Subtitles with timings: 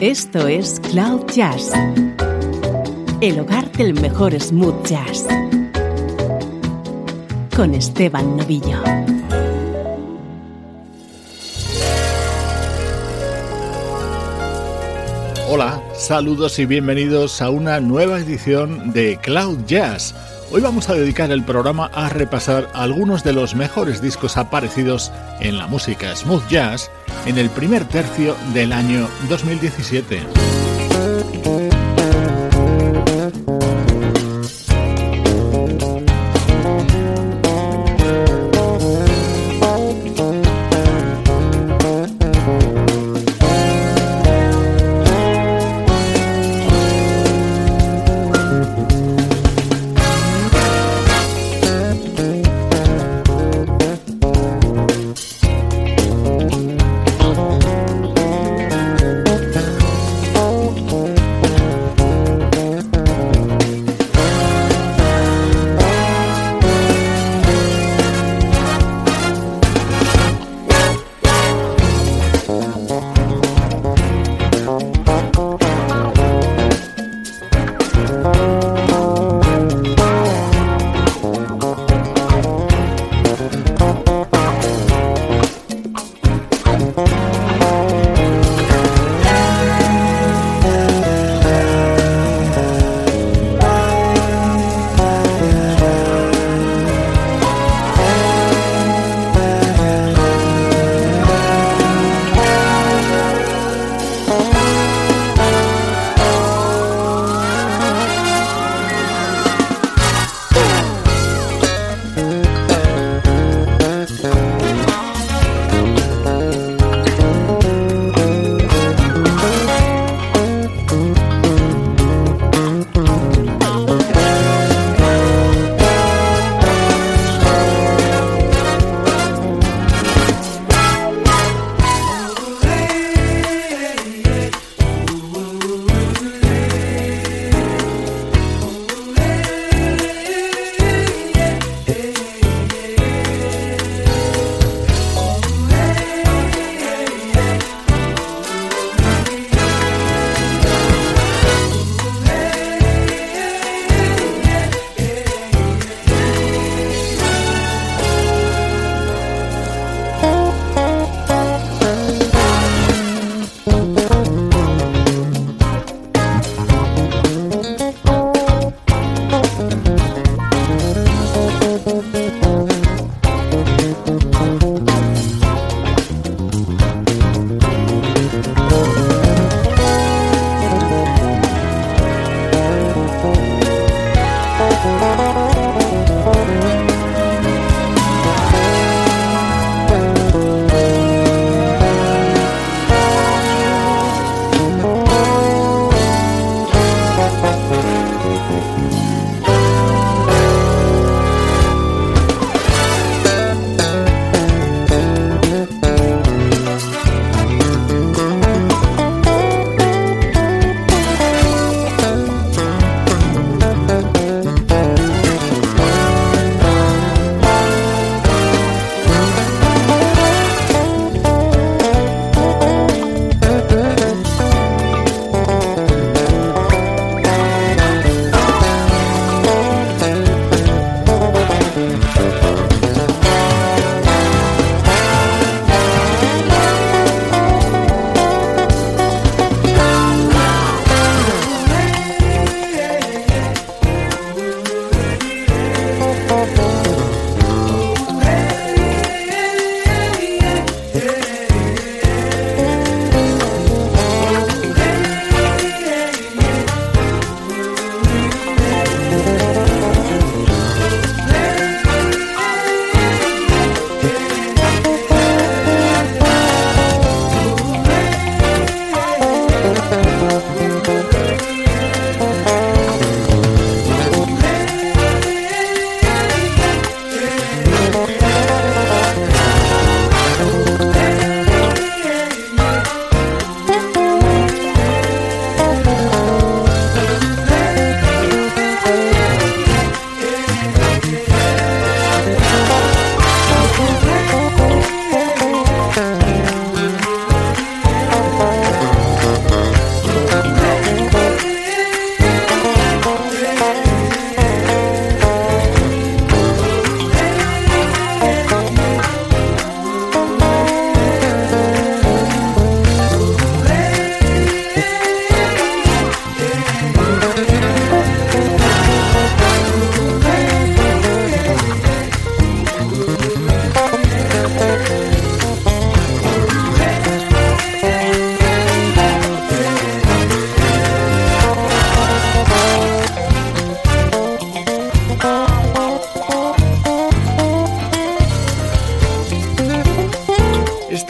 [0.00, 1.72] Esto es Cloud Jazz,
[3.22, 5.26] el hogar del mejor smooth jazz,
[7.56, 8.78] con Esteban Novillo.
[15.48, 20.14] Hola, saludos y bienvenidos a una nueva edición de Cloud Jazz.
[20.52, 25.10] Hoy vamos a dedicar el programa a repasar algunos de los mejores discos aparecidos
[25.40, 26.90] en la música smooth jazz
[27.26, 30.45] en el primer tercio del año 2017.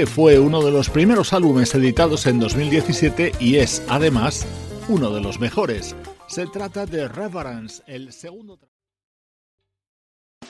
[0.00, 4.46] Este fue uno de los primeros álbumes editados en 2017 y es, además,
[4.88, 5.94] uno de los mejores.
[6.26, 8.58] Se trata de Reverence, el segundo...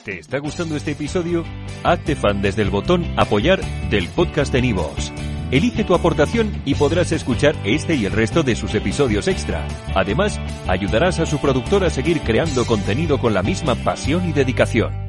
[0.05, 1.43] ¿Te está gustando este episodio?
[1.83, 3.59] Hazte fan desde el botón Apoyar
[3.89, 5.11] del podcast de Nivos.
[5.51, 9.67] Elige tu aportación y podrás escuchar este y el resto de sus episodios extra.
[9.93, 10.39] Además,
[10.69, 15.00] ayudarás a su productor a seguir creando contenido con la misma pasión y dedicación.